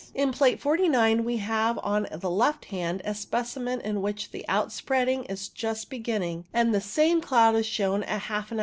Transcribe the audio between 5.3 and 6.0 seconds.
just